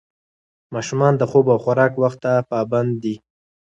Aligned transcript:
ماشومان 0.73 1.13
د 1.17 1.23
خوب 1.31 1.45
او 1.53 1.57
خوراک 1.63 1.93
وخت 2.03 2.19
ته 2.25 2.33
پابند 2.51 2.91
دي. 3.03 3.15